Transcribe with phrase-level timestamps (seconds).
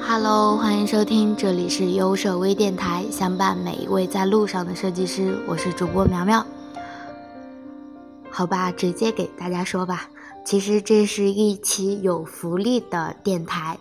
[0.00, 6.46] Hello，欢迎收听，这里是优设微电台，相伴每一位在路上的设计师，我是主播苗苗。
[8.30, 10.08] 好吧，直接给大家说吧，
[10.42, 13.78] 其实这是一期有福利的电台。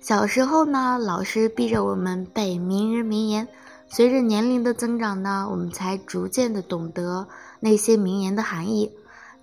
[0.00, 3.46] 小时候呢，老师逼着我们背名人名言，
[3.88, 7.28] 随着年龄的增长呢，我们才逐渐的懂得
[7.60, 8.90] 那些名言的含义。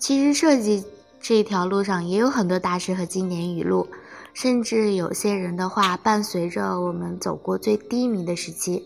[0.02, 0.84] 其实设计
[1.22, 3.88] 这条路上也有很多大师和经典语录。
[4.34, 8.82] 甚至有些人的话伴随着我们走过最低迷的时期，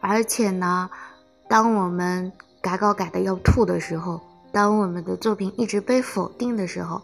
[0.00, 0.90] 而且呢，
[1.48, 4.20] 当我们改稿改的要吐的时候，
[4.52, 7.00] 当我们的作品一直被否定的时候，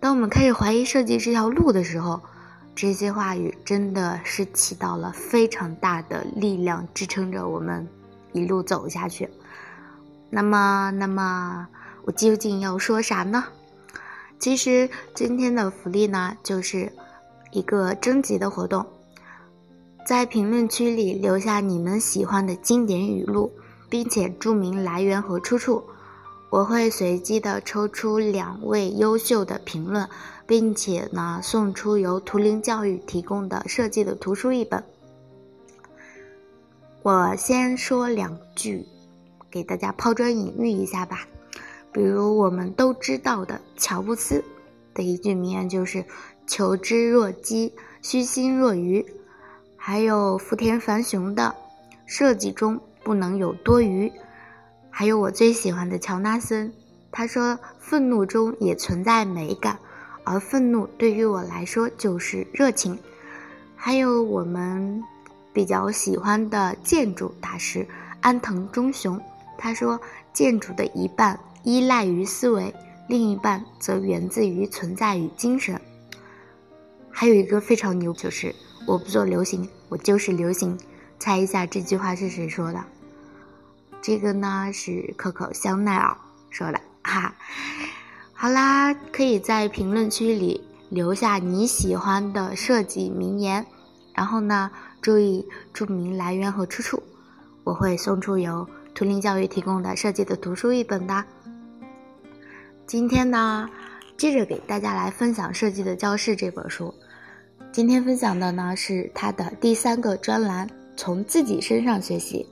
[0.00, 2.20] 当我们开始怀疑设计这条路的时候，
[2.74, 7.86] 这些话语真的是起到了非常大的力量，支撑着我们
[8.32, 9.28] 一路走下去。
[10.30, 11.68] 那么，那么
[12.04, 13.44] 我究竟要说啥呢？
[14.38, 16.92] 其实今天的福利呢，就是
[17.50, 18.86] 一个征集的活动，
[20.06, 23.50] 在评论区里留下你们喜欢的经典语录，
[23.90, 25.82] 并且注明来源和出处，
[26.50, 30.08] 我会随机的抽出两位优秀的评论，
[30.46, 34.82] 并且呢送出由图灵教育提供的设计的图书一本。
[37.02, 38.86] 我先说两句，
[39.50, 41.26] 给大家抛砖引玉一下吧。
[41.92, 44.44] 比如我们都知道的乔布斯
[44.94, 46.04] 的一句名言就是
[46.46, 47.72] “求知若饥，
[48.02, 49.04] 虚心若愚”，
[49.76, 51.54] 还有福田繁雄的
[52.06, 54.12] “设计中不能有多余”，
[54.90, 56.72] 还有我最喜欢的乔纳森，
[57.10, 59.78] 他说：“愤怒中也存在美感，
[60.24, 62.98] 而愤怒对于我来说就是热情。”
[63.74, 65.02] 还有我们
[65.52, 67.86] 比较喜欢的建筑大师
[68.20, 69.20] 安藤忠雄，
[69.56, 69.98] 他说
[70.34, 71.38] ：“建筑的一半。”
[71.68, 72.74] 依赖于思维，
[73.08, 75.78] 另一半则源自于存在与精神。
[77.10, 78.54] 还有一个非常牛，就是
[78.86, 80.78] 我不做流行，我就是流行。
[81.18, 82.82] 猜一下这句话是谁说的？
[84.00, 86.16] 这个呢是可可香奈儿
[86.48, 86.80] 说的。
[87.02, 87.34] 哈，
[88.32, 93.66] 好啦，可以在评论区里留下你喜欢的设计名言，
[94.14, 94.70] 然后呢
[95.02, 97.02] 注意注明来源和出处，
[97.62, 101.22] 我会送出由图灵教育提供的设计的图书一本的。
[102.88, 103.68] 今天呢，
[104.16, 106.94] 接着给大家来分享《设计的教室》这本书。
[107.70, 110.66] 今天分享的呢是它的第三个专栏，
[110.96, 112.46] 从自己身上学习。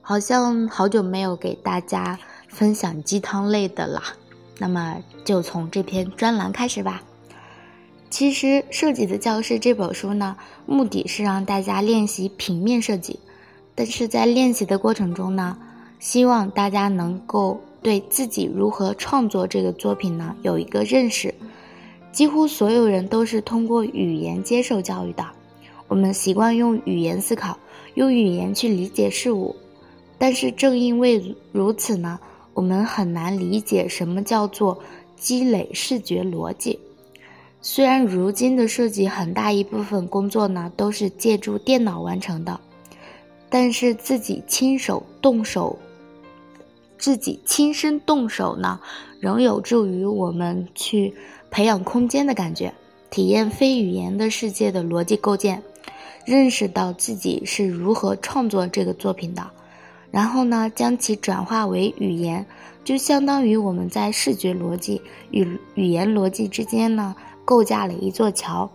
[0.00, 2.16] 好像好久没有给大家
[2.46, 4.00] 分享鸡汤类的了，
[4.56, 7.02] 那么就从这篇专栏开始吧。
[8.08, 13.18] 其实，《设计的教室》这本书呢，目的是让大家练习平面设计，
[13.74, 15.58] 但是在练习的过程中呢，
[15.98, 17.60] 希望大家能够。
[17.86, 20.34] 对自己如何创作这个作品呢？
[20.42, 21.32] 有一个认识，
[22.10, 25.24] 几乎所有人都是通过语言接受教育的。
[25.86, 27.56] 我们习惯用语言思考，
[27.94, 29.54] 用语言去理解事物，
[30.18, 32.18] 但是正因为如此呢，
[32.54, 34.76] 我们很难理解什么叫做
[35.14, 36.76] 积累视觉逻辑。
[37.62, 42.58] 虽然如今的设计很大一部分工作呢都是借助电脑完成的，
[43.48, 45.78] 但是自己亲手动手。
[46.98, 48.80] 自己亲身动手呢，
[49.20, 51.14] 仍有助于我们去
[51.50, 52.72] 培养空间的感觉，
[53.10, 55.62] 体验非语言的世界的逻辑构建，
[56.24, 59.48] 认识到自己是如何创作这个作品的，
[60.10, 62.44] 然后呢，将其转化为语言，
[62.84, 67.14] 就相当于我们在视觉逻辑与语言逻辑之间呢，
[67.44, 68.70] 构架了一座桥，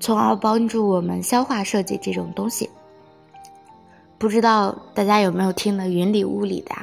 [0.00, 2.70] 从而帮助我们消化设计这种东西。
[4.18, 6.74] 不知道大家有没有听得云里雾里的？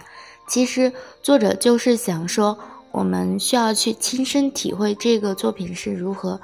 [0.48, 2.58] 其实作者就是想说，
[2.92, 6.40] 我们需要去亲身体会这个作品是如何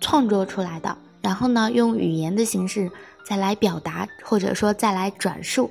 [0.00, 2.90] 创作出来的，然后呢，用语言的形式
[3.24, 5.70] 再来表达，或者说再来转述。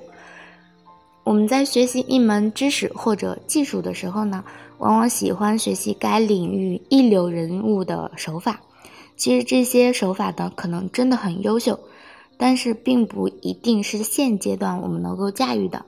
[1.24, 4.44] 我们在学习一门知识或者技术的时候呢，
[4.80, 8.60] 往往喜欢学习该领域一流人物的手法。
[9.16, 11.80] 其实这些手法呢，可能真的很优秀，
[12.38, 15.86] 但是并不一定是现阶段我们能够驾驭的。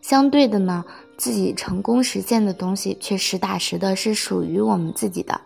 [0.00, 0.84] 相对的呢。
[1.16, 5.40] 自己成功实现的东西，却实打实的是属于我们自己的。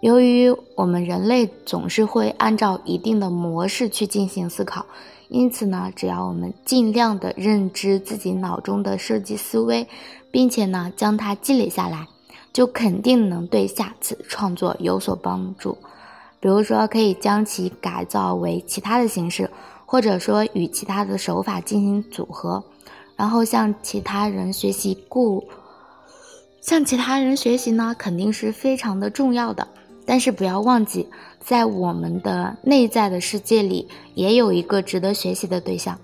[0.00, 4.86] 由于我们人类总是会按照一定的模式去进行思考，
[5.28, 9.88] 因此呢，只要我们尽量的认知自己脑中的设计思维，
[10.30, 12.06] 并且呢将它积累下来，
[12.52, 15.76] 就肯定能对下次创作有所帮助。
[16.38, 19.50] 比如说，可以将其改造为其他的形式，
[19.84, 22.62] 或者说与其他的手法进行组合。
[23.18, 25.44] 然后向其他人学习，故
[26.60, 29.66] 向其他人学习呢，肯定是非常的重要的。
[30.06, 31.04] 但是不要忘记，
[31.40, 35.98] 在我们的内在的世界里，也有一个值得学习的对象。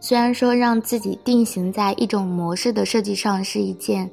[0.00, 4.10] 虽然说让自己定型在一种模式的设计上是一件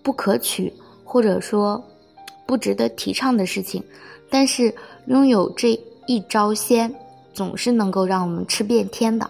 [0.00, 0.72] 不可取，
[1.04, 1.84] 或者说
[2.46, 3.82] 不值得提倡的事情，
[4.30, 4.72] 但是
[5.06, 5.76] 拥有这
[6.06, 6.94] 一招鲜，
[7.32, 9.28] 总是能够让我们吃遍天的。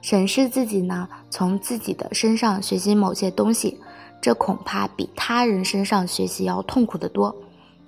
[0.00, 3.78] 审视自己呢，从自己的身上学习某些东西，
[4.20, 7.34] 这恐怕比他人身上学习要痛苦得多。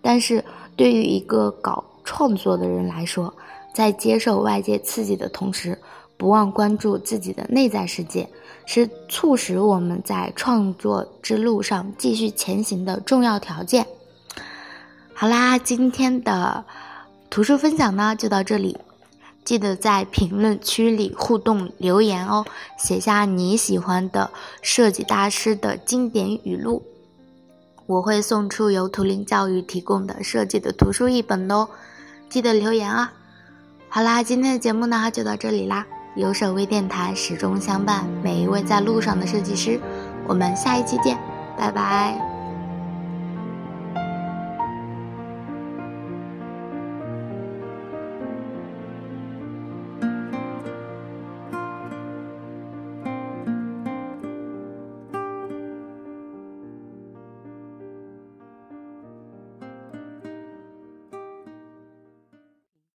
[0.02, 0.44] 但是
[0.76, 3.32] 对于一个搞创作的人来说，
[3.72, 5.78] 在接受外界刺激的同时，
[6.16, 8.28] 不忘关注自己的内在世界，
[8.66, 13.86] 是促使我们在创作之路上继续前行的重要条件。
[15.14, 16.64] 好啦，今天的
[17.28, 18.76] 图书分享呢就到这里，
[19.44, 22.44] 记得在评论区里互动留言哦，
[22.78, 24.30] 写下你喜欢的
[24.62, 26.82] 设计大师的经典语录，
[27.86, 31.68] 我会送出由图灵教育提供的设计的图书一本哦，
[32.28, 33.12] 记得留言啊。
[33.88, 35.86] 好啦，今天的节目呢就到这里啦。
[36.16, 39.80] 有手微电台始终相伴每一位在路上的设计师，
[40.26, 41.18] 我们下一期见，
[41.56, 42.29] 拜拜。